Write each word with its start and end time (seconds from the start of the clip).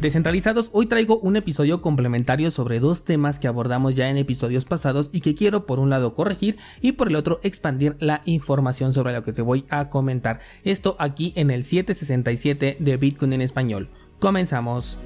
Descentralizados, 0.00 0.70
hoy 0.72 0.86
traigo 0.86 1.18
un 1.18 1.36
episodio 1.36 1.82
complementario 1.82 2.50
sobre 2.50 2.80
dos 2.80 3.04
temas 3.04 3.38
que 3.38 3.48
abordamos 3.48 3.96
ya 3.96 4.08
en 4.08 4.16
episodios 4.16 4.64
pasados 4.64 5.10
y 5.12 5.20
que 5.20 5.34
quiero 5.34 5.66
por 5.66 5.78
un 5.78 5.90
lado 5.90 6.14
corregir 6.14 6.56
y 6.80 6.92
por 6.92 7.08
el 7.08 7.16
otro 7.16 7.38
expandir 7.42 7.96
la 8.00 8.22
información 8.24 8.94
sobre 8.94 9.12
lo 9.12 9.22
que 9.22 9.34
te 9.34 9.42
voy 9.42 9.66
a 9.68 9.90
comentar. 9.90 10.40
Esto 10.64 10.96
aquí 10.98 11.34
en 11.36 11.50
el 11.50 11.64
767 11.64 12.78
de 12.80 12.96
Bitcoin 12.96 13.34
en 13.34 13.42
español. 13.42 13.90
Comenzamos. 14.18 14.98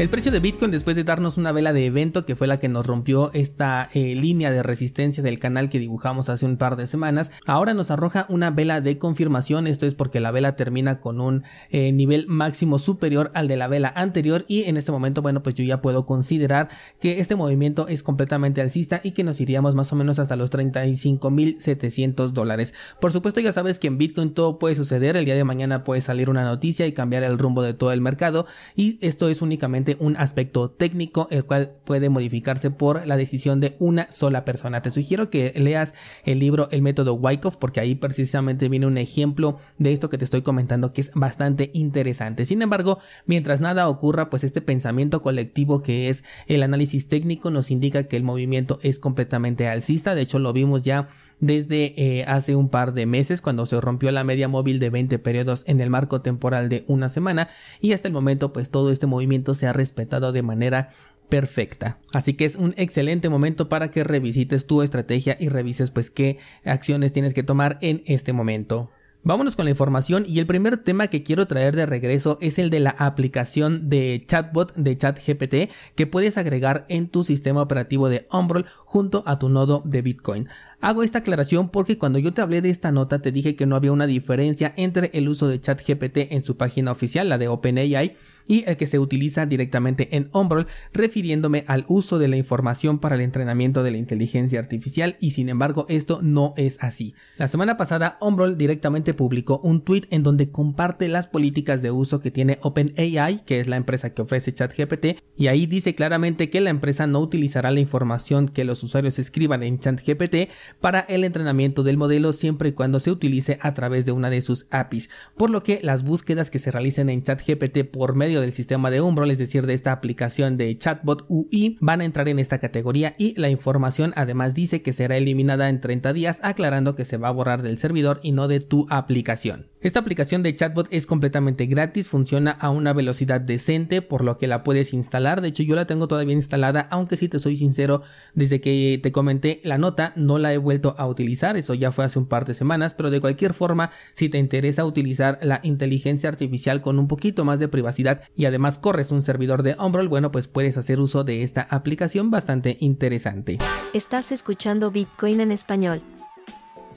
El 0.00 0.08
precio 0.08 0.32
de 0.32 0.40
Bitcoin 0.40 0.70
después 0.70 0.96
de 0.96 1.04
darnos 1.04 1.36
una 1.36 1.52
vela 1.52 1.74
de 1.74 1.84
evento 1.84 2.24
que 2.24 2.34
fue 2.34 2.46
la 2.46 2.58
que 2.58 2.70
nos 2.70 2.86
rompió 2.86 3.30
esta 3.34 3.86
eh, 3.92 4.14
línea 4.14 4.50
de 4.50 4.62
resistencia 4.62 5.22
del 5.22 5.38
canal 5.38 5.68
que 5.68 5.78
dibujamos 5.78 6.30
hace 6.30 6.46
un 6.46 6.56
par 6.56 6.76
de 6.76 6.86
semanas, 6.86 7.32
ahora 7.44 7.74
nos 7.74 7.90
arroja 7.90 8.24
una 8.30 8.50
vela 8.50 8.80
de 8.80 8.96
confirmación, 8.96 9.66
esto 9.66 9.84
es 9.84 9.94
porque 9.94 10.20
la 10.20 10.30
vela 10.30 10.56
termina 10.56 11.02
con 11.02 11.20
un 11.20 11.42
eh, 11.68 11.92
nivel 11.92 12.26
máximo 12.28 12.78
superior 12.78 13.30
al 13.34 13.46
de 13.46 13.58
la 13.58 13.68
vela 13.68 13.92
anterior 13.94 14.46
y 14.48 14.62
en 14.62 14.78
este 14.78 14.90
momento 14.90 15.20
bueno 15.20 15.42
pues 15.42 15.54
yo 15.54 15.64
ya 15.64 15.82
puedo 15.82 16.06
considerar 16.06 16.70
que 16.98 17.20
este 17.20 17.36
movimiento 17.36 17.86
es 17.86 18.02
completamente 18.02 18.62
alcista 18.62 19.02
y 19.04 19.10
que 19.10 19.22
nos 19.22 19.38
iríamos 19.38 19.74
más 19.74 19.92
o 19.92 19.96
menos 19.96 20.18
hasta 20.18 20.34
los 20.34 20.50
35.700 20.50 22.30
dólares. 22.30 22.72
Por 23.02 23.12
supuesto 23.12 23.40
ya 23.40 23.52
sabes 23.52 23.78
que 23.78 23.88
en 23.88 23.98
Bitcoin 23.98 24.32
todo 24.32 24.58
puede 24.58 24.76
suceder, 24.76 25.18
el 25.18 25.26
día 25.26 25.34
de 25.34 25.44
mañana 25.44 25.84
puede 25.84 26.00
salir 26.00 26.30
una 26.30 26.44
noticia 26.44 26.86
y 26.86 26.92
cambiar 26.92 27.22
el 27.22 27.38
rumbo 27.38 27.60
de 27.60 27.74
todo 27.74 27.92
el 27.92 28.00
mercado 28.00 28.46
y 28.74 28.96
esto 29.02 29.28
es 29.28 29.42
únicamente 29.42 29.89
un 29.98 30.16
aspecto 30.16 30.70
técnico 30.70 31.28
el 31.30 31.44
cual 31.44 31.72
puede 31.84 32.08
modificarse 32.08 32.70
por 32.70 33.06
la 33.06 33.16
decisión 33.16 33.60
de 33.60 33.76
una 33.78 34.10
sola 34.10 34.44
persona. 34.44 34.82
Te 34.82 34.90
sugiero 34.90 35.30
que 35.30 35.52
leas 35.56 35.94
el 36.24 36.38
libro 36.38 36.68
El 36.70 36.82
método 36.82 37.14
Wyckoff 37.14 37.56
porque 37.56 37.80
ahí 37.80 37.94
precisamente 37.94 38.68
viene 38.68 38.86
un 38.86 38.98
ejemplo 38.98 39.58
de 39.78 39.92
esto 39.92 40.08
que 40.08 40.18
te 40.18 40.24
estoy 40.24 40.42
comentando 40.42 40.92
que 40.92 41.00
es 41.00 41.10
bastante 41.14 41.70
interesante. 41.74 42.44
Sin 42.44 42.62
embargo, 42.62 42.98
mientras 43.26 43.60
nada 43.60 43.88
ocurra, 43.88 44.30
pues 44.30 44.44
este 44.44 44.60
pensamiento 44.60 45.22
colectivo 45.22 45.82
que 45.82 46.08
es 46.08 46.24
el 46.46 46.62
análisis 46.62 47.08
técnico 47.08 47.50
nos 47.50 47.70
indica 47.70 48.04
que 48.04 48.16
el 48.16 48.22
movimiento 48.22 48.78
es 48.82 48.98
completamente 48.98 49.68
alcista. 49.68 50.14
De 50.14 50.22
hecho, 50.22 50.38
lo 50.38 50.52
vimos 50.52 50.82
ya 50.82 51.08
desde 51.40 51.94
eh, 51.96 52.24
hace 52.26 52.54
un 52.54 52.68
par 52.68 52.92
de 52.92 53.06
meses 53.06 53.42
cuando 53.42 53.66
se 53.66 53.80
rompió 53.80 54.10
la 54.10 54.24
media 54.24 54.48
móvil 54.48 54.78
de 54.78 54.90
20 54.90 55.18
periodos 55.18 55.64
en 55.66 55.80
el 55.80 55.90
marco 55.90 56.20
temporal 56.20 56.68
de 56.68 56.84
una 56.86 57.08
semana 57.08 57.48
y 57.80 57.92
hasta 57.92 58.08
el 58.08 58.14
momento 58.14 58.52
pues 58.52 58.70
todo 58.70 58.90
este 58.90 59.06
movimiento 59.06 59.54
se 59.54 59.66
ha 59.66 59.72
respetado 59.72 60.32
de 60.32 60.42
manera 60.42 60.92
perfecta. 61.28 61.98
Así 62.12 62.34
que 62.34 62.44
es 62.44 62.56
un 62.56 62.74
excelente 62.76 63.28
momento 63.28 63.68
para 63.68 63.90
que 63.90 64.04
revisites 64.04 64.66
tu 64.66 64.82
estrategia 64.82 65.36
y 65.40 65.48
revises 65.48 65.90
pues 65.90 66.10
qué 66.10 66.38
acciones 66.64 67.12
tienes 67.12 67.34
que 67.34 67.42
tomar 67.42 67.78
en 67.80 68.02
este 68.06 68.32
momento. 68.32 68.90
Vámonos 69.22 69.54
con 69.54 69.66
la 69.66 69.70
información 69.70 70.24
y 70.26 70.38
el 70.38 70.46
primer 70.46 70.78
tema 70.78 71.08
que 71.08 71.22
quiero 71.22 71.46
traer 71.46 71.76
de 71.76 71.84
regreso 71.84 72.38
es 72.40 72.58
el 72.58 72.70
de 72.70 72.80
la 72.80 72.90
aplicación 72.98 73.90
de 73.90 74.24
chatbot 74.26 74.74
de 74.76 74.96
ChatGPT 74.96 75.54
que 75.94 76.06
puedes 76.06 76.38
agregar 76.38 76.86
en 76.88 77.06
tu 77.06 77.22
sistema 77.22 77.60
operativo 77.60 78.08
de 78.08 78.26
Umbrel 78.32 78.64
junto 78.86 79.22
a 79.26 79.38
tu 79.38 79.50
nodo 79.50 79.82
de 79.84 80.00
Bitcoin. 80.00 80.48
Hago 80.82 81.02
esta 81.02 81.18
aclaración 81.18 81.68
porque 81.68 81.98
cuando 81.98 82.18
yo 82.18 82.32
te 82.32 82.40
hablé 82.40 82.62
de 82.62 82.70
esta 82.70 82.90
nota 82.90 83.20
te 83.20 83.32
dije 83.32 83.54
que 83.54 83.66
no 83.66 83.76
había 83.76 83.92
una 83.92 84.06
diferencia 84.06 84.72
entre 84.78 85.10
el 85.12 85.28
uso 85.28 85.46
de 85.46 85.60
ChatGPT 85.60 86.32
en 86.32 86.42
su 86.42 86.56
página 86.56 86.90
oficial, 86.90 87.28
la 87.28 87.36
de 87.36 87.48
OpenAI, 87.48 88.16
y 88.46 88.64
el 88.68 88.76
que 88.76 88.86
se 88.86 88.98
utiliza 88.98 89.46
directamente 89.46 90.16
en 90.16 90.28
Umbrel, 90.32 90.66
refiriéndome 90.92 91.64
al 91.66 91.84
uso 91.88 92.18
de 92.18 92.28
la 92.28 92.36
información 92.36 92.98
para 92.98 93.14
el 93.14 93.20
entrenamiento 93.20 93.82
de 93.82 93.90
la 93.90 93.96
inteligencia 93.96 94.58
artificial 94.58 95.16
y 95.20 95.32
sin 95.32 95.48
embargo 95.48 95.86
esto 95.88 96.20
no 96.22 96.54
es 96.56 96.82
así. 96.82 97.14
La 97.36 97.48
semana 97.48 97.76
pasada 97.76 98.18
Umbrel 98.20 98.56
directamente 98.56 99.14
publicó 99.14 99.60
un 99.62 99.82
tweet 99.82 100.02
en 100.10 100.22
donde 100.22 100.50
comparte 100.50 101.08
las 101.08 101.26
políticas 101.26 101.82
de 101.82 101.90
uso 101.90 102.20
que 102.20 102.30
tiene 102.30 102.58
OpenAI, 102.62 103.44
que 103.44 103.60
es 103.60 103.68
la 103.68 103.76
empresa 103.76 104.12
que 104.12 104.22
ofrece 104.22 104.52
ChatGPT, 104.52 105.20
y 105.36 105.46
ahí 105.48 105.66
dice 105.66 105.94
claramente 105.94 106.50
que 106.50 106.60
la 106.60 106.70
empresa 106.70 107.06
no 107.06 107.20
utilizará 107.20 107.70
la 107.70 107.80
información 107.80 108.48
que 108.48 108.64
los 108.64 108.82
usuarios 108.82 109.18
escriban 109.18 109.62
en 109.62 109.78
ChatGPT 109.78 110.50
para 110.80 111.00
el 111.00 111.24
entrenamiento 111.24 111.82
del 111.82 111.96
modelo 111.96 112.32
siempre 112.32 112.70
y 112.70 112.72
cuando 112.72 113.00
se 113.00 113.10
utilice 113.10 113.58
a 113.60 113.74
través 113.74 114.06
de 114.06 114.12
una 114.12 114.30
de 114.30 114.40
sus 114.40 114.66
APIs, 114.70 115.10
por 115.36 115.50
lo 115.50 115.62
que 115.62 115.80
las 115.82 116.04
búsquedas 116.04 116.50
que 116.50 116.58
se 116.58 116.70
realicen 116.70 117.10
en 117.10 117.22
ChatGPT 117.22 117.84
por 117.90 118.14
medio 118.14 118.29
del 118.38 118.52
sistema 118.52 118.90
de 118.90 119.00
Umbro, 119.00 119.24
es 119.24 119.38
decir, 119.38 119.66
de 119.66 119.74
esta 119.74 119.90
aplicación 119.90 120.56
de 120.56 120.76
chatbot 120.76 121.24
UI, 121.28 121.78
van 121.80 122.02
a 122.02 122.04
entrar 122.04 122.28
en 122.28 122.38
esta 122.38 122.58
categoría 122.58 123.14
y 123.18 123.34
la 123.40 123.48
información 123.48 124.12
además 124.14 124.54
dice 124.54 124.82
que 124.82 124.92
será 124.92 125.16
eliminada 125.16 125.68
en 125.68 125.80
30 125.80 126.12
días, 126.12 126.38
aclarando 126.42 126.94
que 126.94 127.06
se 127.06 127.16
va 127.16 127.28
a 127.28 127.32
borrar 127.32 127.62
del 127.62 127.78
servidor 127.78 128.20
y 128.22 128.32
no 128.32 128.46
de 128.46 128.60
tu 128.60 128.86
aplicación. 128.90 129.69
Esta 129.82 129.98
aplicación 129.98 130.42
de 130.42 130.54
chatbot 130.54 130.88
es 130.90 131.06
completamente 131.06 131.64
gratis, 131.64 132.10
funciona 132.10 132.50
a 132.50 132.68
una 132.68 132.92
velocidad 132.92 133.40
decente, 133.40 134.02
por 134.02 134.24
lo 134.24 134.36
que 134.36 134.46
la 134.46 134.62
puedes 134.62 134.92
instalar. 134.92 135.40
De 135.40 135.48
hecho, 135.48 135.62
yo 135.62 135.74
la 135.74 135.86
tengo 135.86 136.06
todavía 136.06 136.34
instalada, 136.34 136.86
aunque 136.90 137.16
si 137.16 137.30
te 137.30 137.38
soy 137.38 137.56
sincero, 137.56 138.02
desde 138.34 138.60
que 138.60 139.00
te 139.02 139.10
comenté 139.10 139.62
la 139.64 139.78
nota, 139.78 140.12
no 140.16 140.36
la 140.36 140.52
he 140.52 140.58
vuelto 140.58 140.94
a 140.98 141.06
utilizar. 141.06 141.56
Eso 141.56 141.72
ya 141.72 141.92
fue 141.92 142.04
hace 142.04 142.18
un 142.18 142.26
par 142.26 142.44
de 142.44 142.52
semanas, 142.52 142.92
pero 142.92 143.08
de 143.08 143.22
cualquier 143.22 143.54
forma, 143.54 143.90
si 144.12 144.28
te 144.28 144.36
interesa 144.36 144.84
utilizar 144.84 145.38
la 145.40 145.60
inteligencia 145.62 146.28
artificial 146.28 146.82
con 146.82 146.98
un 146.98 147.08
poquito 147.08 147.46
más 147.46 147.58
de 147.58 147.68
privacidad 147.68 148.20
y 148.36 148.44
además 148.44 148.78
corres 148.78 149.10
un 149.12 149.22
servidor 149.22 149.62
de 149.62 149.76
Umbrel, 149.78 150.08
bueno, 150.08 150.30
pues 150.30 150.46
puedes 150.46 150.76
hacer 150.76 151.00
uso 151.00 151.24
de 151.24 151.42
esta 151.42 151.62
aplicación 151.62 152.30
bastante 152.30 152.76
interesante. 152.80 153.56
Estás 153.94 154.30
escuchando 154.30 154.90
Bitcoin 154.90 155.40
en 155.40 155.52
español. 155.52 156.02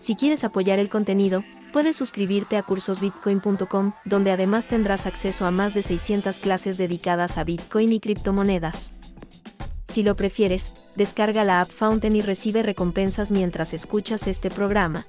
Si 0.02 0.18
quieres 0.18 0.44
apoyar 0.44 0.80
el 0.80 0.90
contenido, 0.90 1.46
puedes 1.74 1.98
suscribirte 1.98 2.56
a 2.56 2.64
cursosbitcoin.com, 2.64 3.94
donde 4.06 4.32
además 4.32 4.68
tendrás 4.68 5.06
acceso 5.06 5.46
a 5.46 5.52
más 5.52 5.74
de 5.74 5.82
600 5.82 6.40
clases 6.40 6.78
dedicadas 6.78 7.38
a 7.38 7.44
Bitcoin 7.44 7.92
y 7.92 8.00
criptomonedas. 8.00 8.94
Si 9.90 10.04
lo 10.04 10.16
prefieres, 10.16 10.72
descarga 10.96 11.44
la 11.44 11.62
app 11.62 11.70
Fountain 11.70 12.16
y 12.16 12.22
recibe 12.22 12.64
recompensas 12.64 13.32
mientras 13.32 13.74
escuchas 13.74 14.28
este 14.28 14.50
programa. 14.50 15.06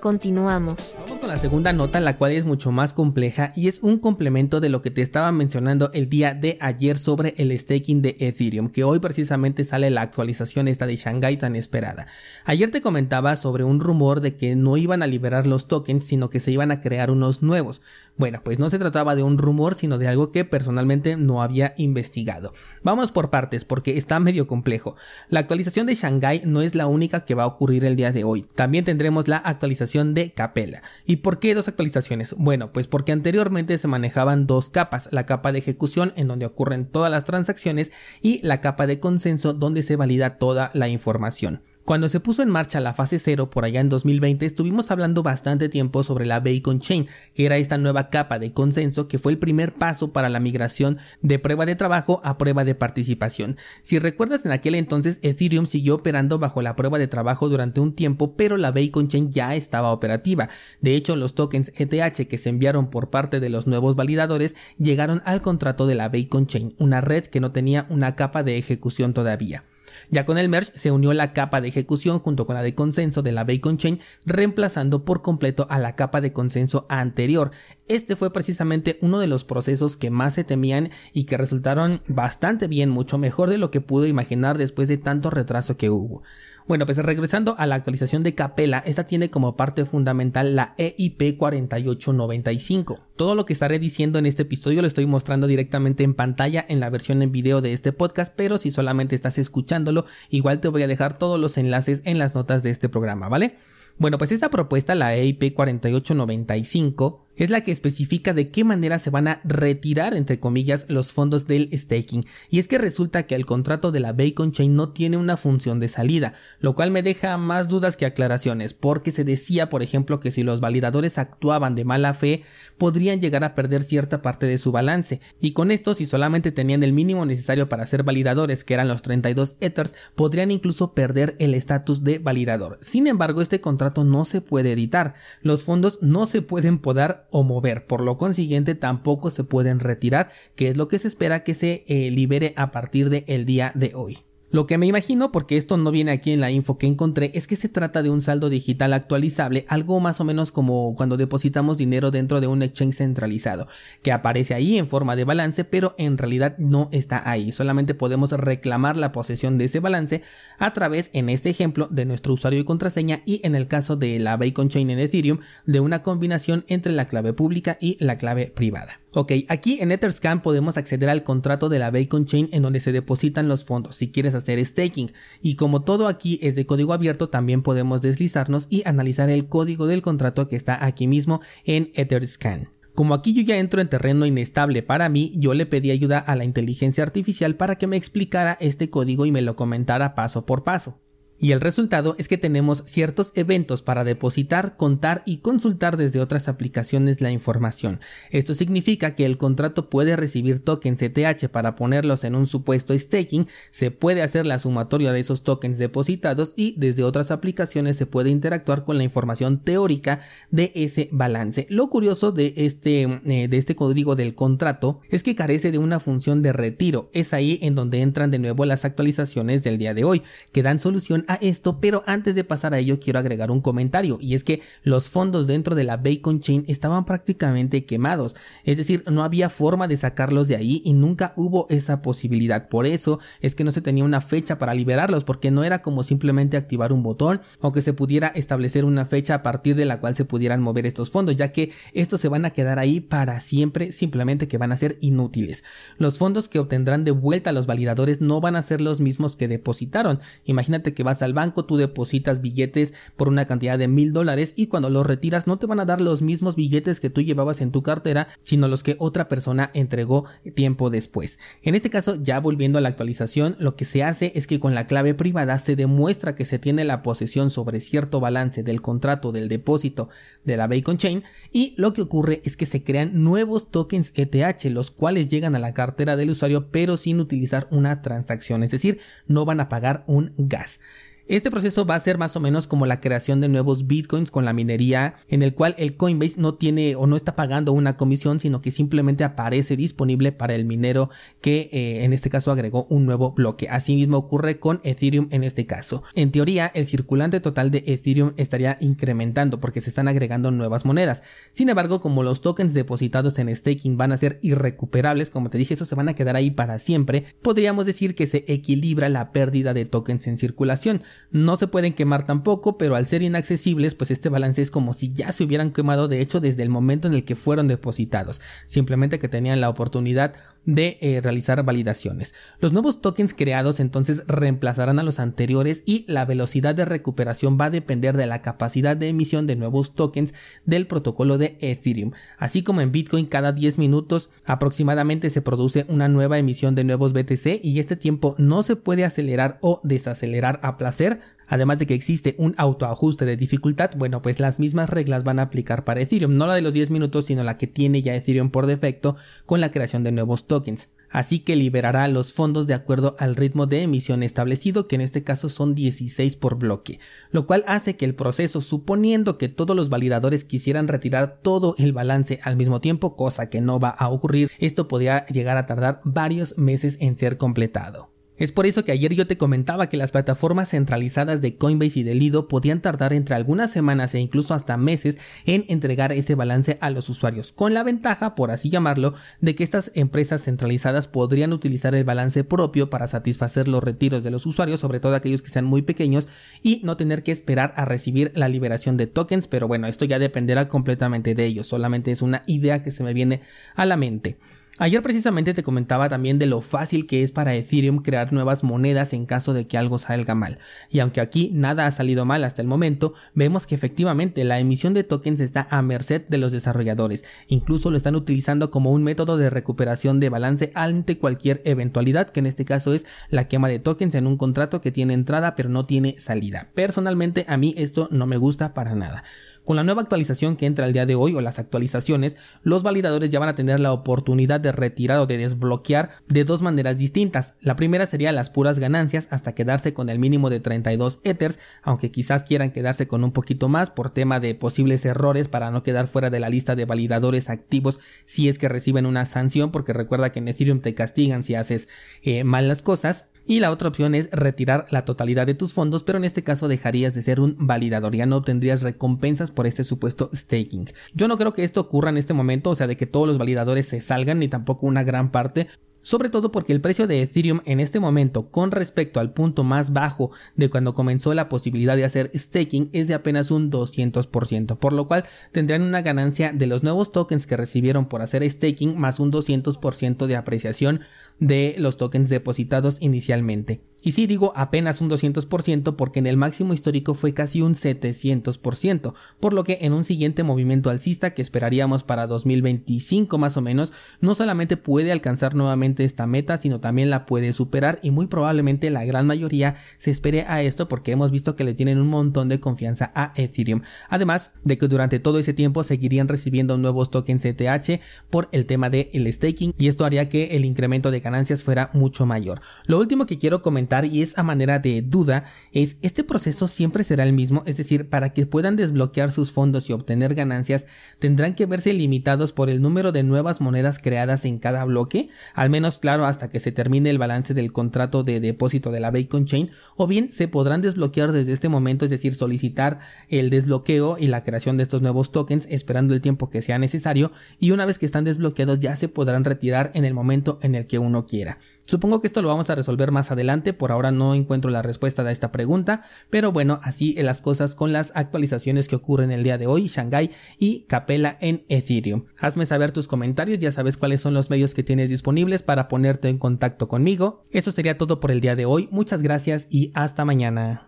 Continuamos. 0.00 0.96
Con 1.20 1.28
la 1.28 1.36
segunda 1.36 1.74
nota, 1.74 2.00
la 2.00 2.16
cual 2.16 2.32
es 2.32 2.46
mucho 2.46 2.72
más 2.72 2.94
compleja 2.94 3.52
y 3.54 3.68
es 3.68 3.80
un 3.80 3.98
complemento 3.98 4.58
de 4.58 4.70
lo 4.70 4.80
que 4.80 4.90
te 4.90 5.02
estaba 5.02 5.30
mencionando 5.32 5.90
el 5.92 6.08
día 6.08 6.32
de 6.32 6.56
ayer 6.62 6.96
sobre 6.96 7.34
el 7.36 7.56
staking 7.56 8.00
de 8.00 8.16
Ethereum, 8.20 8.70
que 8.70 8.84
hoy 8.84 9.00
precisamente 9.00 9.64
sale 9.64 9.90
la 9.90 10.00
actualización 10.00 10.66
esta 10.66 10.86
de 10.86 10.96
Shanghai 10.96 11.36
tan 11.36 11.56
esperada. 11.56 12.06
Ayer 12.46 12.70
te 12.70 12.80
comentaba 12.80 13.36
sobre 13.36 13.64
un 13.64 13.80
rumor 13.80 14.22
de 14.22 14.34
que 14.36 14.56
no 14.56 14.78
iban 14.78 15.02
a 15.02 15.06
liberar 15.06 15.46
los 15.46 15.68
tokens, 15.68 16.06
sino 16.06 16.30
que 16.30 16.40
se 16.40 16.52
iban 16.52 16.70
a 16.70 16.80
crear 16.80 17.10
unos 17.10 17.42
nuevos. 17.42 17.82
Bueno, 18.16 18.40
pues 18.42 18.58
no 18.58 18.68
se 18.68 18.78
trataba 18.78 19.14
de 19.14 19.22
un 19.22 19.38
rumor, 19.38 19.74
sino 19.74 19.98
de 19.98 20.08
algo 20.08 20.30
que 20.30 20.44
personalmente 20.44 21.16
no 21.16 21.42
había 21.42 21.74
investigado. 21.76 22.52
Vamos 22.82 23.12
por 23.12 23.30
partes, 23.30 23.64
porque 23.64 23.96
está 23.96 24.20
medio 24.20 24.46
complejo. 24.46 24.96
La 25.28 25.40
actualización 25.40 25.86
de 25.86 25.94
Shanghai 25.94 26.42
no 26.44 26.62
es 26.62 26.74
la 26.74 26.86
única 26.86 27.24
que 27.24 27.34
va 27.34 27.44
a 27.44 27.46
ocurrir 27.46 27.84
el 27.84 27.96
día 27.96 28.12
de 28.12 28.24
hoy. 28.24 28.46
También 28.54 28.84
tendremos 28.84 29.28
la 29.28 29.38
actualización 29.38 30.12
de 30.12 30.32
Capella. 30.32 30.82
¿Y 31.10 31.16
por 31.16 31.40
qué 31.40 31.56
dos 31.56 31.66
actualizaciones? 31.66 32.36
Bueno, 32.38 32.72
pues 32.72 32.86
porque 32.86 33.10
anteriormente 33.10 33.76
se 33.78 33.88
manejaban 33.88 34.46
dos 34.46 34.70
capas, 34.70 35.08
la 35.10 35.26
capa 35.26 35.50
de 35.50 35.58
ejecución 35.58 36.12
en 36.14 36.28
donde 36.28 36.46
ocurren 36.46 36.86
todas 36.86 37.10
las 37.10 37.24
transacciones 37.24 37.90
y 38.22 38.40
la 38.46 38.60
capa 38.60 38.86
de 38.86 39.00
consenso 39.00 39.52
donde 39.52 39.82
se 39.82 39.96
valida 39.96 40.38
toda 40.38 40.70
la 40.72 40.86
información. 40.86 41.64
Cuando 41.84 42.08
se 42.08 42.20
puso 42.20 42.42
en 42.42 42.50
marcha 42.50 42.78
la 42.78 42.94
fase 42.94 43.18
0 43.18 43.50
por 43.50 43.64
allá 43.64 43.80
en 43.80 43.88
2020 43.88 44.46
estuvimos 44.46 44.90
hablando 44.90 45.22
bastante 45.22 45.68
tiempo 45.68 46.04
sobre 46.04 46.26
la 46.26 46.38
Bacon 46.38 46.78
Chain, 46.78 47.08
que 47.34 47.46
era 47.46 47.56
esta 47.56 47.78
nueva 47.78 48.10
capa 48.10 48.38
de 48.38 48.52
consenso 48.52 49.08
que 49.08 49.18
fue 49.18 49.32
el 49.32 49.38
primer 49.38 49.72
paso 49.72 50.12
para 50.12 50.28
la 50.28 50.40
migración 50.40 50.98
de 51.22 51.38
prueba 51.40 51.66
de 51.66 51.74
trabajo 51.74 52.20
a 52.22 52.38
prueba 52.38 52.64
de 52.64 52.76
participación. 52.76 53.56
Si 53.82 53.98
recuerdas 53.98 54.44
en 54.44 54.52
aquel 54.52 54.76
entonces 54.76 55.18
Ethereum 55.22 55.66
siguió 55.66 55.96
operando 55.96 56.38
bajo 56.38 56.62
la 56.62 56.76
prueba 56.76 56.98
de 56.98 57.08
trabajo 57.08 57.48
durante 57.48 57.80
un 57.80 57.94
tiempo, 57.94 58.36
pero 58.36 58.56
la 58.56 58.70
Bacon 58.70 59.08
Chain 59.08 59.32
ya 59.32 59.56
estaba 59.56 59.90
operativa. 59.90 60.48
De 60.80 60.94
hecho, 60.94 61.16
los 61.16 61.34
tokens 61.34 61.72
ETH 61.76 62.28
que 62.28 62.38
se 62.38 62.50
enviaron 62.50 62.90
por 62.90 63.10
parte 63.10 63.40
de 63.40 63.48
los 63.48 63.66
nuevos 63.66 63.96
validadores 63.96 64.54
llegaron 64.78 65.22
al 65.24 65.42
contrato 65.42 65.86
de 65.86 65.96
la 65.96 66.08
Bacon 66.08 66.46
Chain, 66.46 66.74
una 66.78 67.00
red 67.00 67.24
que 67.24 67.40
no 67.40 67.50
tenía 67.50 67.86
una 67.88 68.14
capa 68.14 68.42
de 68.42 68.58
ejecución 68.58 69.12
todavía. 69.12 69.64
Ya 70.10 70.24
con 70.24 70.38
el 70.38 70.48
merge 70.48 70.72
se 70.74 70.90
unió 70.90 71.12
la 71.12 71.32
capa 71.32 71.60
de 71.60 71.68
ejecución 71.68 72.18
junto 72.18 72.46
con 72.46 72.54
la 72.54 72.62
de 72.62 72.74
consenso 72.74 73.22
de 73.22 73.32
la 73.32 73.44
Bacon 73.44 73.76
Chain, 73.76 74.00
reemplazando 74.24 75.04
por 75.04 75.22
completo 75.22 75.66
a 75.70 75.78
la 75.78 75.96
capa 75.96 76.20
de 76.20 76.32
consenso 76.32 76.86
anterior. 76.88 77.50
Este 77.88 78.16
fue 78.16 78.32
precisamente 78.32 78.98
uno 79.02 79.18
de 79.18 79.26
los 79.26 79.44
procesos 79.44 79.96
que 79.96 80.10
más 80.10 80.34
se 80.34 80.44
temían 80.44 80.90
y 81.12 81.24
que 81.24 81.36
resultaron 81.36 82.02
bastante 82.06 82.68
bien, 82.68 82.88
mucho 82.88 83.18
mejor 83.18 83.50
de 83.50 83.58
lo 83.58 83.70
que 83.70 83.80
pudo 83.80 84.06
imaginar 84.06 84.58
después 84.58 84.88
de 84.88 84.96
tanto 84.96 85.30
retraso 85.30 85.76
que 85.76 85.90
hubo. 85.90 86.22
Bueno, 86.66 86.86
pues 86.86 86.98
regresando 86.98 87.54
a 87.58 87.66
la 87.66 87.74
actualización 87.74 88.22
de 88.22 88.34
Capella, 88.34 88.82
esta 88.86 89.04
tiene 89.04 89.30
como 89.30 89.56
parte 89.56 89.84
fundamental 89.84 90.54
la 90.54 90.74
EIP 90.78 91.36
4895. 91.36 93.00
Todo 93.16 93.34
lo 93.34 93.44
que 93.44 93.52
estaré 93.52 93.78
diciendo 93.78 94.18
en 94.18 94.26
este 94.26 94.42
episodio 94.42 94.80
lo 94.80 94.86
estoy 94.86 95.06
mostrando 95.06 95.46
directamente 95.46 96.04
en 96.04 96.14
pantalla 96.14 96.64
en 96.68 96.80
la 96.80 96.90
versión 96.90 97.22
en 97.22 97.32
video 97.32 97.60
de 97.60 97.72
este 97.72 97.92
podcast, 97.92 98.32
pero 98.36 98.58
si 98.58 98.70
solamente 98.70 99.14
estás 99.14 99.38
escuchándolo, 99.38 100.04
igual 100.28 100.60
te 100.60 100.68
voy 100.68 100.82
a 100.82 100.88
dejar 100.88 101.18
todos 101.18 101.40
los 101.40 101.58
enlaces 101.58 102.02
en 102.04 102.18
las 102.18 102.34
notas 102.34 102.62
de 102.62 102.70
este 102.70 102.88
programa, 102.88 103.28
¿vale? 103.28 103.56
Bueno, 103.98 104.16
pues 104.16 104.32
esta 104.32 104.48
propuesta, 104.48 104.94
la 104.94 105.14
EIP 105.14 105.54
4895, 105.54 107.26
es 107.36 107.50
la 107.50 107.62
que 107.62 107.72
especifica 107.72 108.34
de 108.34 108.50
qué 108.50 108.64
manera 108.64 108.98
se 108.98 109.10
van 109.10 109.28
a 109.28 109.40
retirar, 109.44 110.14
entre 110.14 110.40
comillas, 110.40 110.86
los 110.88 111.12
fondos 111.12 111.46
del 111.46 111.70
staking. 111.72 112.24
Y 112.50 112.58
es 112.58 112.68
que 112.68 112.78
resulta 112.78 113.22
que 113.22 113.34
el 113.34 113.46
contrato 113.46 113.92
de 113.92 114.00
la 114.00 114.12
Bacon 114.12 114.52
Chain 114.52 114.76
no 114.76 114.90
tiene 114.90 115.16
una 115.16 115.36
función 115.36 115.80
de 115.80 115.88
salida, 115.88 116.34
lo 116.60 116.74
cual 116.74 116.90
me 116.90 117.02
deja 117.02 117.36
más 117.38 117.68
dudas 117.68 117.96
que 117.96 118.06
aclaraciones, 118.06 118.74
porque 118.74 119.10
se 119.10 119.24
decía, 119.24 119.70
por 119.70 119.82
ejemplo, 119.82 120.20
que 120.20 120.30
si 120.30 120.42
los 120.42 120.60
validadores 120.60 121.18
actuaban 121.18 121.74
de 121.74 121.84
mala 121.84 122.12
fe, 122.12 122.44
podrían 122.76 123.20
llegar 123.20 123.44
a 123.44 123.54
perder 123.54 123.82
cierta 123.82 124.22
parte 124.22 124.46
de 124.46 124.58
su 124.58 124.72
balance. 124.72 125.20
Y 125.40 125.52
con 125.52 125.70
esto, 125.70 125.94
si 125.94 126.06
solamente 126.06 126.52
tenían 126.52 126.82
el 126.82 126.92
mínimo 126.92 127.24
necesario 127.24 127.68
para 127.68 127.86
ser 127.86 128.02
validadores, 128.02 128.64
que 128.64 128.74
eran 128.74 128.88
los 128.88 129.02
32 129.02 129.56
Ethers, 129.60 129.94
podrían 130.14 130.50
incluso 130.50 130.92
perder 130.92 131.36
el 131.38 131.54
estatus 131.54 132.04
de 132.04 132.18
validador. 132.18 132.78
Sin 132.82 133.06
embargo, 133.06 133.40
este 133.40 133.60
contrato 133.60 134.04
no 134.04 134.24
se 134.24 134.40
puede 134.40 134.72
editar. 134.72 135.14
Los 135.42 135.64
fondos 135.64 135.98
no 136.02 136.26
se 136.26 136.42
pueden 136.42 136.78
podar 136.78 137.28
o 137.30 137.42
mover, 137.42 137.86
por 137.86 138.00
lo 138.00 138.18
consiguiente 138.18 138.74
tampoco 138.74 139.30
se 139.30 139.44
pueden 139.44 139.80
retirar, 139.80 140.30
que 140.56 140.68
es 140.68 140.76
lo 140.76 140.88
que 140.88 140.98
se 140.98 141.08
espera 141.08 141.44
que 141.44 141.54
se 141.54 141.84
eh, 141.86 142.10
libere 142.10 142.54
a 142.56 142.70
partir 142.70 143.10
del 143.10 143.44
día 143.44 143.72
de 143.74 143.92
hoy. 143.94 144.18
Lo 144.52 144.66
que 144.66 144.78
me 144.78 144.86
imagino, 144.86 145.30
porque 145.30 145.56
esto 145.56 145.76
no 145.76 145.92
viene 145.92 146.10
aquí 146.10 146.32
en 146.32 146.40
la 146.40 146.50
info 146.50 146.76
que 146.76 146.88
encontré, 146.88 147.30
es 147.34 147.46
que 147.46 147.54
se 147.54 147.68
trata 147.68 148.02
de 148.02 148.10
un 148.10 148.20
saldo 148.20 148.48
digital 148.48 148.92
actualizable, 148.92 149.64
algo 149.68 150.00
más 150.00 150.20
o 150.20 150.24
menos 150.24 150.50
como 150.50 150.96
cuando 150.96 151.16
depositamos 151.16 151.78
dinero 151.78 152.10
dentro 152.10 152.40
de 152.40 152.48
un 152.48 152.64
exchange 152.64 152.96
centralizado, 152.96 153.68
que 154.02 154.10
aparece 154.10 154.54
ahí 154.54 154.76
en 154.76 154.88
forma 154.88 155.14
de 155.14 155.22
balance, 155.22 155.62
pero 155.62 155.94
en 155.98 156.18
realidad 156.18 156.58
no 156.58 156.88
está 156.90 157.30
ahí. 157.30 157.52
Solamente 157.52 157.94
podemos 157.94 158.32
reclamar 158.32 158.96
la 158.96 159.12
posesión 159.12 159.56
de 159.56 159.66
ese 159.66 159.78
balance 159.78 160.22
a 160.58 160.72
través, 160.72 161.10
en 161.12 161.28
este 161.28 161.48
ejemplo, 161.48 161.86
de 161.88 162.04
nuestro 162.04 162.34
usuario 162.34 162.58
y 162.58 162.64
contraseña 162.64 163.22
y 163.24 163.40
en 163.44 163.54
el 163.54 163.68
caso 163.68 163.94
de 163.94 164.18
la 164.18 164.36
Bacon 164.36 164.68
Chain 164.68 164.90
en 164.90 164.98
Ethereum, 164.98 165.38
de 165.66 165.78
una 165.78 166.02
combinación 166.02 166.64
entre 166.66 166.92
la 166.92 167.06
clave 167.06 167.32
pública 167.32 167.78
y 167.80 167.98
la 168.00 168.16
clave 168.16 168.52
privada. 168.52 169.00
Ok, 169.12 169.32
aquí 169.48 169.78
en 169.80 169.90
Etherscan 169.90 170.40
podemos 170.40 170.76
acceder 170.76 171.08
al 171.08 171.24
contrato 171.24 171.68
de 171.68 171.80
la 171.80 171.90
Bacon 171.90 172.26
Chain 172.26 172.48
en 172.52 172.62
donde 172.62 172.78
se 172.78 172.92
depositan 172.92 173.48
los 173.48 173.64
fondos 173.64 173.96
si 173.96 174.12
quieres 174.12 174.36
hacer 174.40 174.64
staking. 174.64 175.12
Y 175.40 175.56
como 175.56 175.82
todo 175.82 176.08
aquí 176.08 176.38
es 176.42 176.56
de 176.56 176.66
código 176.66 176.92
abierto, 176.92 177.28
también 177.28 177.62
podemos 177.62 178.02
deslizarnos 178.02 178.66
y 178.68 178.82
analizar 178.84 179.30
el 179.30 179.46
código 179.48 179.86
del 179.86 180.02
contrato 180.02 180.48
que 180.48 180.56
está 180.56 180.84
aquí 180.84 181.06
mismo 181.06 181.40
en 181.64 181.92
Etherscan. 181.94 182.70
Como 182.94 183.14
aquí 183.14 183.32
yo 183.32 183.42
ya 183.42 183.58
entro 183.58 183.80
en 183.80 183.88
terreno 183.88 184.26
inestable 184.26 184.82
para 184.82 185.08
mí, 185.08 185.32
yo 185.36 185.54
le 185.54 185.64
pedí 185.66 185.90
ayuda 185.90 186.18
a 186.18 186.36
la 186.36 186.44
inteligencia 186.44 187.04
artificial 187.04 187.54
para 187.54 187.76
que 187.76 187.86
me 187.86 187.96
explicara 187.96 188.56
este 188.60 188.90
código 188.90 189.26
y 189.26 189.32
me 189.32 189.42
lo 189.42 189.56
comentara 189.56 190.14
paso 190.14 190.44
por 190.44 190.64
paso. 190.64 190.98
Y 191.40 191.52
el 191.52 191.60
resultado 191.60 192.14
es 192.18 192.28
que 192.28 192.36
tenemos 192.36 192.82
ciertos 192.86 193.32
eventos 193.34 193.80
para 193.80 194.04
depositar, 194.04 194.74
contar 194.74 195.22
y 195.24 195.38
consultar 195.38 195.96
desde 195.96 196.20
otras 196.20 196.48
aplicaciones 196.48 197.22
la 197.22 197.30
información. 197.30 198.00
Esto 198.30 198.54
significa 198.54 199.14
que 199.14 199.24
el 199.24 199.38
contrato 199.38 199.88
puede 199.88 200.16
recibir 200.16 200.62
tokens 200.62 201.00
ETH 201.00 201.48
para 201.48 201.76
ponerlos 201.76 202.24
en 202.24 202.34
un 202.34 202.46
supuesto 202.46 202.96
staking, 202.96 203.48
se 203.70 203.90
puede 203.90 204.20
hacer 204.20 204.44
la 204.44 204.58
sumatoria 204.58 205.12
de 205.12 205.20
esos 205.20 205.42
tokens 205.42 205.78
depositados 205.78 206.52
y 206.56 206.74
desde 206.76 207.04
otras 207.04 207.30
aplicaciones 207.30 207.96
se 207.96 208.04
puede 208.04 208.28
interactuar 208.28 208.84
con 208.84 208.98
la 208.98 209.04
información 209.04 209.60
teórica 209.60 210.20
de 210.50 210.72
ese 210.74 211.08
balance. 211.10 211.66
Lo 211.70 211.88
curioso 211.88 212.32
de 212.32 212.52
este, 212.56 213.02
eh, 213.24 213.48
de 213.48 213.56
este 213.56 213.76
código 213.76 214.14
del 214.14 214.34
contrato 214.34 215.00
es 215.08 215.22
que 215.22 215.34
carece 215.34 215.72
de 215.72 215.78
una 215.78 216.00
función 216.00 216.42
de 216.42 216.52
retiro. 216.52 217.08
Es 217.14 217.32
ahí 217.32 217.58
en 217.62 217.74
donde 217.74 218.02
entran 218.02 218.30
de 218.30 218.38
nuevo 218.38 218.66
las 218.66 218.84
actualizaciones 218.84 219.62
del 219.62 219.78
día 219.78 219.94
de 219.94 220.04
hoy, 220.04 220.22
que 220.52 220.62
dan 220.62 220.80
solución 220.80 221.24
esto, 221.34 221.80
pero 221.80 222.02
antes 222.06 222.34
de 222.34 222.44
pasar 222.44 222.74
a 222.74 222.78
ello 222.78 222.98
quiero 223.00 223.18
agregar 223.18 223.50
un 223.50 223.60
comentario 223.60 224.18
y 224.20 224.34
es 224.34 224.44
que 224.44 224.62
los 224.82 225.10
fondos 225.10 225.46
dentro 225.46 225.74
de 225.74 225.84
la 225.84 225.96
Bacon 225.96 226.40
Chain 226.40 226.64
estaban 226.66 227.04
prácticamente 227.04 227.84
quemados, 227.84 228.36
es 228.64 228.76
decir, 228.76 229.04
no 229.06 229.24
había 229.24 229.50
forma 229.50 229.88
de 229.88 229.96
sacarlos 229.96 230.48
de 230.48 230.56
ahí 230.56 230.82
y 230.84 230.92
nunca 230.92 231.32
hubo 231.36 231.66
esa 231.68 232.02
posibilidad. 232.02 232.68
Por 232.68 232.86
eso 232.86 233.20
es 233.40 233.54
que 233.54 233.64
no 233.64 233.72
se 233.72 233.82
tenía 233.82 234.04
una 234.04 234.20
fecha 234.20 234.58
para 234.58 234.74
liberarlos 234.74 235.24
porque 235.24 235.50
no 235.50 235.64
era 235.64 235.82
como 235.82 236.02
simplemente 236.02 236.56
activar 236.56 236.92
un 236.92 237.02
botón 237.02 237.40
o 237.60 237.72
que 237.72 237.82
se 237.82 237.92
pudiera 237.92 238.28
establecer 238.28 238.84
una 238.84 239.04
fecha 239.04 239.34
a 239.34 239.42
partir 239.42 239.76
de 239.76 239.84
la 239.84 240.00
cual 240.00 240.14
se 240.14 240.24
pudieran 240.24 240.62
mover 240.62 240.86
estos 240.86 241.10
fondos, 241.10 241.36
ya 241.36 241.52
que 241.52 241.72
estos 241.92 242.20
se 242.20 242.28
van 242.28 242.44
a 242.44 242.50
quedar 242.50 242.78
ahí 242.78 243.00
para 243.00 243.40
siempre, 243.40 243.92
simplemente 243.92 244.48
que 244.48 244.58
van 244.58 244.72
a 244.72 244.76
ser 244.76 244.98
inútiles. 245.00 245.64
Los 245.98 246.18
fondos 246.18 246.48
que 246.48 246.58
obtendrán 246.58 247.04
de 247.04 247.10
vuelta 247.10 247.52
los 247.52 247.66
validadores 247.66 248.20
no 248.20 248.40
van 248.40 248.56
a 248.56 248.62
ser 248.62 248.80
los 248.80 249.00
mismos 249.00 249.36
que 249.36 249.48
depositaron. 249.48 250.20
Imagínate 250.44 250.94
que 250.94 251.02
vas 251.02 251.19
al 251.22 251.32
banco, 251.32 251.64
tú 251.64 251.76
depositas 251.76 252.40
billetes 252.40 252.94
por 253.16 253.28
una 253.28 253.44
cantidad 253.44 253.78
de 253.78 253.88
mil 253.88 254.12
dólares 254.12 254.54
y 254.56 254.66
cuando 254.66 254.90
los 254.90 255.06
retiras 255.06 255.46
no 255.46 255.58
te 255.58 255.66
van 255.66 255.80
a 255.80 255.84
dar 255.84 256.00
los 256.00 256.22
mismos 256.22 256.56
billetes 256.56 257.00
que 257.00 257.10
tú 257.10 257.20
llevabas 257.22 257.60
en 257.60 257.72
tu 257.72 257.82
cartera, 257.82 258.28
sino 258.42 258.68
los 258.68 258.82
que 258.82 258.96
otra 258.98 259.28
persona 259.28 259.70
entregó 259.74 260.24
tiempo 260.54 260.90
después. 260.90 261.38
En 261.62 261.74
este 261.74 261.90
caso, 261.90 262.16
ya 262.20 262.40
volviendo 262.40 262.78
a 262.78 262.80
la 262.80 262.88
actualización, 262.88 263.56
lo 263.58 263.76
que 263.76 263.84
se 263.84 264.02
hace 264.02 264.32
es 264.34 264.46
que 264.46 264.60
con 264.60 264.74
la 264.74 264.86
clave 264.86 265.14
privada 265.14 265.58
se 265.58 265.76
demuestra 265.76 266.34
que 266.34 266.44
se 266.44 266.58
tiene 266.58 266.84
la 266.84 267.02
posesión 267.02 267.50
sobre 267.50 267.80
cierto 267.80 268.20
balance 268.20 268.62
del 268.62 268.80
contrato 268.80 269.32
del 269.32 269.48
depósito 269.48 270.08
de 270.44 270.56
la 270.56 270.66
Bacon 270.66 270.96
Chain 270.96 271.22
y 271.52 271.74
lo 271.76 271.92
que 271.92 272.02
ocurre 272.02 272.40
es 272.44 272.56
que 272.56 272.66
se 272.66 272.82
crean 272.82 273.22
nuevos 273.22 273.70
tokens 273.70 274.12
ETH, 274.16 274.64
los 274.66 274.90
cuales 274.90 275.28
llegan 275.28 275.54
a 275.54 275.60
la 275.60 275.74
cartera 275.74 276.16
del 276.16 276.30
usuario 276.30 276.70
pero 276.70 276.96
sin 276.96 277.20
utilizar 277.20 277.66
una 277.70 278.02
transacción, 278.02 278.62
es 278.62 278.70
decir, 278.70 279.00
no 279.26 279.44
van 279.44 279.60
a 279.60 279.68
pagar 279.68 280.04
un 280.06 280.32
gas. 280.36 280.80
Este 281.30 281.48
proceso 281.48 281.86
va 281.86 281.94
a 281.94 282.00
ser 282.00 282.18
más 282.18 282.34
o 282.34 282.40
menos 282.40 282.66
como 282.66 282.86
la 282.86 282.98
creación 282.98 283.40
de 283.40 283.48
nuevos 283.48 283.86
bitcoins 283.86 284.32
con 284.32 284.44
la 284.44 284.52
minería, 284.52 285.14
en 285.28 285.42
el 285.42 285.54
cual 285.54 285.76
el 285.78 285.96
Coinbase 285.96 286.40
no 286.40 286.54
tiene 286.54 286.96
o 286.96 287.06
no 287.06 287.14
está 287.14 287.36
pagando 287.36 287.72
una 287.72 287.96
comisión, 287.96 288.40
sino 288.40 288.60
que 288.60 288.72
simplemente 288.72 289.22
aparece 289.22 289.76
disponible 289.76 290.32
para 290.32 290.56
el 290.56 290.64
minero 290.64 291.08
que 291.40 291.70
eh, 291.70 292.02
en 292.02 292.12
este 292.12 292.30
caso 292.30 292.50
agregó 292.50 292.86
un 292.90 293.06
nuevo 293.06 293.30
bloque. 293.30 293.68
Asimismo 293.68 294.16
ocurre 294.16 294.58
con 294.58 294.80
Ethereum 294.82 295.28
en 295.30 295.44
este 295.44 295.66
caso. 295.66 296.02
En 296.16 296.32
teoría, 296.32 296.66
el 296.66 296.84
circulante 296.84 297.38
total 297.38 297.70
de 297.70 297.84
Ethereum 297.86 298.32
estaría 298.36 298.76
incrementando 298.80 299.60
porque 299.60 299.80
se 299.80 299.90
están 299.90 300.08
agregando 300.08 300.50
nuevas 300.50 300.84
monedas. 300.84 301.22
Sin 301.52 301.68
embargo, 301.68 302.00
como 302.00 302.24
los 302.24 302.40
tokens 302.40 302.74
depositados 302.74 303.38
en 303.38 303.54
staking 303.54 303.96
van 303.96 304.10
a 304.10 304.18
ser 304.18 304.40
irrecuperables, 304.42 305.30
como 305.30 305.48
te 305.48 305.58
dije, 305.58 305.74
esos 305.74 305.86
se 305.86 305.94
van 305.94 306.08
a 306.08 306.14
quedar 306.14 306.34
ahí 306.34 306.50
para 306.50 306.80
siempre, 306.80 307.24
podríamos 307.40 307.86
decir 307.86 308.16
que 308.16 308.26
se 308.26 308.44
equilibra 308.48 309.08
la 309.08 309.30
pérdida 309.30 309.74
de 309.74 309.84
tokens 309.84 310.26
en 310.26 310.36
circulación 310.36 311.04
no 311.30 311.56
se 311.56 311.68
pueden 311.68 311.94
quemar 311.94 312.26
tampoco, 312.26 312.76
pero 312.76 312.96
al 312.96 313.06
ser 313.06 313.22
inaccesibles, 313.22 313.94
pues 313.94 314.10
este 314.10 314.28
balance 314.28 314.62
es 314.62 314.70
como 314.70 314.94
si 314.94 315.12
ya 315.12 315.32
se 315.32 315.44
hubieran 315.44 315.72
quemado 315.72 316.08
de 316.08 316.20
hecho 316.20 316.40
desde 316.40 316.62
el 316.62 316.68
momento 316.68 317.08
en 317.08 317.14
el 317.14 317.24
que 317.24 317.36
fueron 317.36 317.68
depositados, 317.68 318.40
simplemente 318.66 319.18
que 319.18 319.28
tenían 319.28 319.60
la 319.60 319.68
oportunidad 319.68 320.34
de 320.66 320.98
eh, 321.00 321.20
realizar 321.22 321.62
validaciones. 321.64 322.34
Los 322.60 322.72
nuevos 322.72 323.00
tokens 323.00 323.34
creados 323.34 323.80
entonces 323.80 324.24
reemplazarán 324.26 324.98
a 324.98 325.02
los 325.02 325.18
anteriores 325.18 325.82
y 325.86 326.04
la 326.06 326.24
velocidad 326.24 326.74
de 326.74 326.84
recuperación 326.84 327.58
va 327.60 327.66
a 327.66 327.70
depender 327.70 328.16
de 328.16 328.26
la 328.26 328.42
capacidad 328.42 328.96
de 328.96 329.08
emisión 329.08 329.46
de 329.46 329.56
nuevos 329.56 329.94
tokens 329.94 330.34
del 330.66 330.86
protocolo 330.86 331.38
de 331.38 331.56
Ethereum. 331.60 332.12
Así 332.38 332.62
como 332.62 332.80
en 332.80 332.92
Bitcoin 332.92 333.26
cada 333.26 333.52
10 333.52 333.78
minutos 333.78 334.30
aproximadamente 334.44 335.30
se 335.30 335.42
produce 335.42 335.86
una 335.88 336.08
nueva 336.08 336.38
emisión 336.38 336.74
de 336.74 336.84
nuevos 336.84 337.12
BTC 337.12 337.60
y 337.62 337.80
este 337.80 337.96
tiempo 337.96 338.34
no 338.38 338.62
se 338.62 338.76
puede 338.76 339.04
acelerar 339.04 339.58
o 339.62 339.80
desacelerar 339.82 340.60
a 340.62 340.76
placer, 340.76 341.20
Además 341.50 341.80
de 341.80 341.86
que 341.86 341.94
existe 341.94 342.36
un 342.38 342.54
autoajuste 342.58 343.24
de 343.24 343.36
dificultad, 343.36 343.90
bueno, 343.96 344.22
pues 344.22 344.38
las 344.38 344.60
mismas 344.60 344.88
reglas 344.88 345.24
van 345.24 345.40
a 345.40 345.42
aplicar 345.42 345.84
para 345.84 346.00
Ethereum, 346.00 346.36
no 346.36 346.46
la 346.46 346.54
de 346.54 346.62
los 346.62 346.74
10 346.74 346.90
minutos, 346.90 347.26
sino 347.26 347.42
la 347.42 347.58
que 347.58 347.66
tiene 347.66 348.02
ya 348.02 348.14
Ethereum 348.14 348.50
por 348.50 348.66
defecto 348.66 349.16
con 349.46 349.60
la 349.60 349.72
creación 349.72 350.04
de 350.04 350.12
nuevos 350.12 350.46
tokens. 350.46 350.90
Así 351.10 351.40
que 351.40 351.56
liberará 351.56 352.06
los 352.06 352.32
fondos 352.32 352.68
de 352.68 352.74
acuerdo 352.74 353.16
al 353.18 353.34
ritmo 353.34 353.66
de 353.66 353.82
emisión 353.82 354.22
establecido, 354.22 354.86
que 354.86 354.94
en 354.94 355.00
este 355.00 355.24
caso 355.24 355.48
son 355.48 355.74
16 355.74 356.36
por 356.36 356.56
bloque, 356.56 357.00
lo 357.32 357.48
cual 357.48 357.64
hace 357.66 357.96
que 357.96 358.04
el 358.04 358.14
proceso, 358.14 358.60
suponiendo 358.60 359.36
que 359.36 359.48
todos 359.48 359.74
los 359.74 359.88
validadores 359.88 360.44
quisieran 360.44 360.86
retirar 360.86 361.40
todo 361.42 361.74
el 361.78 361.92
balance 361.92 362.38
al 362.44 362.54
mismo 362.54 362.80
tiempo, 362.80 363.16
cosa 363.16 363.50
que 363.50 363.60
no 363.60 363.80
va 363.80 363.88
a 363.88 364.08
ocurrir, 364.08 364.52
esto 364.60 364.86
podría 364.86 365.26
llegar 365.26 365.56
a 365.56 365.66
tardar 365.66 366.00
varios 366.04 366.56
meses 366.58 366.98
en 367.00 367.16
ser 367.16 367.38
completado. 367.38 368.19
Es 368.40 368.52
por 368.52 368.64
eso 368.64 368.84
que 368.84 368.92
ayer 368.92 369.12
yo 369.12 369.26
te 369.26 369.36
comentaba 369.36 369.90
que 369.90 369.98
las 369.98 370.12
plataformas 370.12 370.70
centralizadas 370.70 371.42
de 371.42 371.56
Coinbase 371.56 372.00
y 372.00 372.02
de 372.04 372.14
Lido 372.14 372.48
podían 372.48 372.80
tardar 372.80 373.12
entre 373.12 373.34
algunas 373.34 373.70
semanas 373.70 374.14
e 374.14 374.18
incluso 374.18 374.54
hasta 374.54 374.78
meses 374.78 375.18
en 375.44 375.66
entregar 375.68 376.10
ese 376.14 376.34
balance 376.34 376.78
a 376.80 376.88
los 376.88 377.10
usuarios, 377.10 377.52
con 377.52 377.74
la 377.74 377.82
ventaja, 377.82 378.34
por 378.34 378.50
así 378.50 378.70
llamarlo, 378.70 379.12
de 379.42 379.54
que 379.54 379.62
estas 379.62 379.92
empresas 379.94 380.42
centralizadas 380.42 381.06
podrían 381.06 381.52
utilizar 381.52 381.94
el 381.94 382.04
balance 382.04 382.42
propio 382.42 382.88
para 382.88 383.08
satisfacer 383.08 383.68
los 383.68 383.84
retiros 383.84 384.24
de 384.24 384.30
los 384.30 384.46
usuarios, 384.46 384.80
sobre 384.80 385.00
todo 385.00 385.16
aquellos 385.16 385.42
que 385.42 385.50
sean 385.50 385.66
muy 385.66 385.82
pequeños, 385.82 386.26
y 386.62 386.80
no 386.82 386.96
tener 386.96 387.22
que 387.22 387.32
esperar 387.32 387.74
a 387.76 387.84
recibir 387.84 388.32
la 388.34 388.48
liberación 388.48 388.96
de 388.96 389.06
tokens, 389.06 389.48
pero 389.48 389.68
bueno, 389.68 389.86
esto 389.86 390.06
ya 390.06 390.18
dependerá 390.18 390.66
completamente 390.66 391.34
de 391.34 391.44
ellos, 391.44 391.66
solamente 391.66 392.10
es 392.10 392.22
una 392.22 392.42
idea 392.46 392.82
que 392.82 392.90
se 392.90 393.04
me 393.04 393.12
viene 393.12 393.42
a 393.74 393.84
la 393.84 393.98
mente. 393.98 394.38
Ayer 394.82 395.02
precisamente 395.02 395.52
te 395.52 395.62
comentaba 395.62 396.08
también 396.08 396.38
de 396.38 396.46
lo 396.46 396.62
fácil 396.62 397.06
que 397.06 397.22
es 397.22 397.32
para 397.32 397.54
Ethereum 397.54 397.98
crear 397.98 398.32
nuevas 398.32 398.64
monedas 398.64 399.12
en 399.12 399.26
caso 399.26 399.52
de 399.52 399.66
que 399.66 399.76
algo 399.76 399.98
salga 399.98 400.34
mal. 400.34 400.58
Y 400.88 401.00
aunque 401.00 401.20
aquí 401.20 401.50
nada 401.52 401.84
ha 401.84 401.90
salido 401.90 402.24
mal 402.24 402.44
hasta 402.44 402.62
el 402.62 402.68
momento, 402.68 403.12
vemos 403.34 403.66
que 403.66 403.74
efectivamente 403.74 404.42
la 404.42 404.58
emisión 404.58 404.94
de 404.94 405.04
tokens 405.04 405.40
está 405.40 405.68
a 405.70 405.82
merced 405.82 406.22
de 406.28 406.38
los 406.38 406.52
desarrolladores. 406.52 407.26
Incluso 407.46 407.90
lo 407.90 407.98
están 407.98 408.16
utilizando 408.16 408.70
como 408.70 408.90
un 408.90 409.04
método 409.04 409.36
de 409.36 409.50
recuperación 409.50 410.18
de 410.18 410.30
balance 410.30 410.72
ante 410.74 411.18
cualquier 411.18 411.60
eventualidad, 411.66 412.30
que 412.30 412.40
en 412.40 412.46
este 412.46 412.64
caso 412.64 412.94
es 412.94 413.04
la 413.28 413.48
quema 413.48 413.68
de 413.68 413.80
tokens 413.80 414.14
en 414.14 414.26
un 414.26 414.38
contrato 414.38 414.80
que 414.80 414.92
tiene 414.92 415.12
entrada 415.12 415.56
pero 415.56 415.68
no 415.68 415.84
tiene 415.84 416.18
salida. 416.18 416.70
Personalmente 416.72 417.44
a 417.48 417.58
mí 417.58 417.74
esto 417.76 418.08
no 418.10 418.26
me 418.26 418.38
gusta 418.38 418.72
para 418.72 418.94
nada. 418.94 419.24
Con 419.70 419.76
la 419.76 419.84
nueva 419.84 420.02
actualización 420.02 420.56
que 420.56 420.66
entra 420.66 420.84
el 420.84 420.92
día 420.92 421.06
de 421.06 421.14
hoy 421.14 421.32
o 421.36 421.40
las 421.40 421.60
actualizaciones, 421.60 422.36
los 422.64 422.82
validadores 422.82 423.30
ya 423.30 423.38
van 423.38 423.50
a 423.50 423.54
tener 423.54 423.78
la 423.78 423.92
oportunidad 423.92 424.58
de 424.58 424.72
retirar 424.72 425.20
o 425.20 425.26
de 425.26 425.38
desbloquear 425.38 426.10
de 426.26 426.42
dos 426.42 426.60
maneras 426.60 426.98
distintas. 426.98 427.54
La 427.60 427.76
primera 427.76 428.04
sería 428.06 428.32
las 428.32 428.50
puras 428.50 428.80
ganancias 428.80 429.28
hasta 429.30 429.54
quedarse 429.54 429.94
con 429.94 430.08
el 430.08 430.18
mínimo 430.18 430.50
de 430.50 430.58
32 430.58 431.20
Ethers, 431.22 431.60
aunque 431.84 432.10
quizás 432.10 432.42
quieran 432.42 432.72
quedarse 432.72 433.06
con 433.06 433.22
un 433.22 433.30
poquito 433.30 433.68
más 433.68 433.90
por 433.90 434.10
tema 434.10 434.40
de 434.40 434.56
posibles 434.56 435.04
errores 435.04 435.46
para 435.46 435.70
no 435.70 435.84
quedar 435.84 436.08
fuera 436.08 436.30
de 436.30 436.40
la 436.40 436.48
lista 436.48 436.74
de 436.74 436.86
validadores 436.86 437.48
activos 437.48 438.00
si 438.24 438.48
es 438.48 438.58
que 438.58 438.68
reciben 438.68 439.06
una 439.06 439.24
sanción, 439.24 439.70
porque 439.70 439.92
recuerda 439.92 440.32
que 440.32 440.40
en 440.40 440.48
Ethereum 440.48 440.80
te 440.80 440.96
castigan 440.96 441.44
si 441.44 441.54
haces 441.54 441.88
eh, 442.22 442.42
mal 442.42 442.66
las 442.66 442.82
cosas. 442.82 443.28
Y 443.46 443.60
la 443.60 443.70
otra 443.70 443.88
opción 443.88 444.14
es 444.14 444.30
retirar 444.30 444.86
la 444.90 445.04
totalidad 445.04 445.46
de 445.46 445.54
tus 445.54 445.72
fondos, 445.72 446.02
pero 446.02 446.18
en 446.18 446.24
este 446.24 446.42
caso 446.42 446.68
dejarías 446.68 447.14
de 447.14 447.22
ser 447.22 447.40
un 447.40 447.56
validador, 447.58 448.14
ya 448.14 448.26
no 448.26 448.36
obtendrías 448.36 448.82
recompensas 448.82 449.50
por 449.50 449.66
este 449.66 449.84
supuesto 449.84 450.30
staking. 450.34 450.86
Yo 451.14 451.26
no 451.26 451.36
creo 451.36 451.52
que 451.52 451.64
esto 451.64 451.80
ocurra 451.80 452.10
en 452.10 452.16
este 452.16 452.34
momento, 452.34 452.70
o 452.70 452.74
sea, 452.74 452.86
de 452.86 452.96
que 452.96 453.06
todos 453.06 453.26
los 453.26 453.38
validadores 453.38 453.86
se 453.86 454.00
salgan, 454.00 454.38
ni 454.38 454.48
tampoco 454.48 454.86
una 454.86 455.02
gran 455.02 455.32
parte, 455.32 455.68
sobre 456.02 456.28
todo 456.28 456.52
porque 456.52 456.72
el 456.72 456.80
precio 456.80 457.06
de 457.06 457.22
Ethereum 457.22 457.60
en 457.64 457.80
este 457.80 458.00
momento 458.00 458.50
con 458.50 458.70
respecto 458.70 459.20
al 459.20 459.32
punto 459.32 459.64
más 459.64 459.92
bajo 459.92 460.30
de 460.56 460.70
cuando 460.70 460.94
comenzó 460.94 461.34
la 461.34 461.48
posibilidad 461.48 461.96
de 461.96 462.04
hacer 462.04 462.30
staking 462.34 462.90
es 462.92 463.08
de 463.08 463.14
apenas 463.14 463.50
un 463.50 463.70
200%, 463.70 464.78
por 464.78 464.92
lo 464.92 465.06
cual 465.06 465.24
tendrán 465.52 465.82
una 465.82 466.02
ganancia 466.02 466.52
de 466.52 466.66
los 466.66 466.82
nuevos 466.82 467.12
tokens 467.12 467.46
que 467.46 467.56
recibieron 467.56 468.06
por 468.06 468.22
hacer 468.22 468.48
staking 468.48 468.98
más 468.98 469.20
un 469.20 469.32
200% 469.32 470.26
de 470.26 470.36
apreciación 470.36 471.00
de 471.38 471.74
los 471.78 471.96
tokens 471.96 472.28
depositados 472.28 472.98
inicialmente. 473.00 473.89
Y 474.02 474.12
sí 474.12 474.26
digo 474.26 474.52
apenas 474.56 475.00
un 475.00 475.10
200% 475.10 475.96
porque 475.96 476.18
en 476.18 476.26
el 476.26 476.36
máximo 476.36 476.72
histórico 476.72 477.14
fue 477.14 477.34
casi 477.34 477.62
un 477.62 477.74
700%, 477.74 479.14
por 479.40 479.52
lo 479.52 479.64
que 479.64 479.78
en 479.82 479.92
un 479.92 480.04
siguiente 480.04 480.42
movimiento 480.42 480.90
alcista 480.90 481.34
que 481.34 481.42
esperaríamos 481.42 482.02
para 482.02 482.26
2025 482.26 483.38
más 483.38 483.56
o 483.56 483.60
menos, 483.60 483.92
no 484.20 484.34
solamente 484.34 484.76
puede 484.76 485.12
alcanzar 485.12 485.54
nuevamente 485.54 486.04
esta 486.04 486.26
meta, 486.26 486.56
sino 486.56 486.80
también 486.80 487.10
la 487.10 487.26
puede 487.26 487.52
superar 487.52 487.98
y 488.02 488.10
muy 488.10 488.26
probablemente 488.26 488.90
la 488.90 489.04
gran 489.04 489.26
mayoría 489.26 489.76
se 489.98 490.10
espere 490.10 490.44
a 490.48 490.62
esto 490.62 490.88
porque 490.88 491.12
hemos 491.12 491.30
visto 491.30 491.56
que 491.56 491.64
le 491.64 491.74
tienen 491.74 491.98
un 491.98 492.08
montón 492.08 492.48
de 492.48 492.60
confianza 492.60 493.12
a 493.14 493.32
Ethereum. 493.36 493.82
Además 494.08 494.54
de 494.64 494.78
que 494.78 494.88
durante 494.88 495.18
todo 495.18 495.38
ese 495.38 495.52
tiempo 495.52 495.84
seguirían 495.84 496.28
recibiendo 496.28 496.78
nuevos 496.78 497.10
tokens 497.10 497.44
ETH 497.44 498.00
por 498.30 498.48
el 498.52 498.66
tema 498.66 498.90
del 498.90 499.08
el 499.12 499.32
staking 499.32 499.74
y 499.78 499.88
esto 499.88 500.04
haría 500.04 500.28
que 500.28 500.56
el 500.56 500.64
incremento 500.64 501.10
de 501.10 501.20
ganancias 501.20 501.62
fuera 501.62 501.90
mucho 501.92 502.26
mayor. 502.26 502.60
Lo 502.86 502.98
último 502.98 503.26
que 503.26 503.38
quiero 503.38 503.62
y 504.04 504.22
es 504.22 504.38
a 504.38 504.42
manera 504.42 504.78
de 504.78 505.02
duda 505.02 505.44
es 505.72 505.98
este 506.02 506.22
proceso 506.24 506.68
siempre 506.68 507.02
será 507.04 507.24
el 507.24 507.32
mismo, 507.32 507.62
es 507.66 507.76
decir, 507.76 508.08
para 508.08 508.30
que 508.30 508.46
puedan 508.46 508.76
desbloquear 508.76 509.32
sus 509.32 509.50
fondos 509.52 509.90
y 509.90 509.92
obtener 509.92 510.34
ganancias 510.34 510.86
tendrán 511.18 511.54
que 511.54 511.66
verse 511.66 511.92
limitados 511.92 512.52
por 512.52 512.70
el 512.70 512.80
número 512.80 513.12
de 513.12 513.22
nuevas 513.22 513.60
monedas 513.60 513.98
creadas 513.98 514.44
en 514.44 514.58
cada 514.58 514.84
bloque, 514.84 515.28
al 515.54 515.70
menos 515.70 515.98
claro 515.98 516.24
hasta 516.24 516.48
que 516.48 516.60
se 516.60 516.72
termine 516.72 517.10
el 517.10 517.18
balance 517.18 517.52
del 517.52 517.72
contrato 517.72 518.22
de 518.22 518.40
depósito 518.40 518.90
de 518.90 519.00
la 519.00 519.10
Bacon 519.10 519.44
Chain, 519.44 519.70
o 519.96 520.06
bien 520.06 520.30
se 520.30 520.48
podrán 520.48 520.82
desbloquear 520.82 521.32
desde 521.32 521.52
este 521.52 521.68
momento, 521.68 522.04
es 522.04 522.10
decir, 522.10 522.34
solicitar 522.34 523.00
el 523.28 523.50
desbloqueo 523.50 524.16
y 524.18 524.28
la 524.28 524.42
creación 524.42 524.76
de 524.76 524.84
estos 524.84 525.02
nuevos 525.02 525.32
tokens 525.32 525.66
esperando 525.70 526.14
el 526.14 526.20
tiempo 526.20 526.48
que 526.48 526.62
sea 526.62 526.78
necesario 526.78 527.32
y 527.58 527.72
una 527.72 527.86
vez 527.86 527.98
que 527.98 528.06
están 528.06 528.24
desbloqueados 528.24 528.78
ya 528.78 528.94
se 528.96 529.08
podrán 529.08 529.44
retirar 529.44 529.90
en 529.94 530.04
el 530.04 530.14
momento 530.14 530.58
en 530.62 530.74
el 530.74 530.86
que 530.86 530.98
uno 530.98 531.26
quiera. 531.26 531.58
Supongo 531.90 532.20
que 532.20 532.28
esto 532.28 532.40
lo 532.40 532.46
vamos 532.46 532.70
a 532.70 532.76
resolver 532.76 533.10
más 533.10 533.32
adelante, 533.32 533.72
por 533.72 533.90
ahora 533.90 534.12
no 534.12 534.36
encuentro 534.36 534.70
la 534.70 534.80
respuesta 534.80 535.22
a 535.22 535.30
esta 535.32 535.50
pregunta, 535.50 536.04
pero 536.30 536.52
bueno, 536.52 536.78
así 536.84 537.14
las 537.14 537.42
cosas 537.42 537.74
con 537.74 537.92
las 537.92 538.12
actualizaciones 538.14 538.86
que 538.86 538.94
ocurren 538.94 539.32
el 539.32 539.42
día 539.42 539.58
de 539.58 539.66
hoy, 539.66 539.88
Shanghai 539.88 540.30
y 540.56 540.82
Capella 540.82 541.36
en 541.40 541.64
Ethereum. 541.68 542.26
Hazme 542.38 542.64
saber 542.64 542.92
tus 542.92 543.08
comentarios, 543.08 543.58
ya 543.58 543.72
sabes 543.72 543.96
cuáles 543.96 544.20
son 544.20 544.34
los 544.34 544.50
medios 544.50 544.72
que 544.72 544.84
tienes 544.84 545.10
disponibles 545.10 545.64
para 545.64 545.88
ponerte 545.88 546.28
en 546.28 546.38
contacto 546.38 546.86
conmigo. 546.86 547.40
Eso 547.50 547.72
sería 547.72 547.98
todo 547.98 548.20
por 548.20 548.30
el 548.30 548.40
día 548.40 548.54
de 548.54 548.66
hoy, 548.66 548.88
muchas 548.92 549.20
gracias 549.20 549.66
y 549.68 549.90
hasta 549.94 550.24
mañana. 550.24 550.86